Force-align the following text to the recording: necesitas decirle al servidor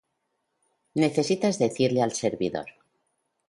necesitas 0.95 1.59
decirle 1.59 2.01
al 2.01 2.11
servidor 2.13 2.67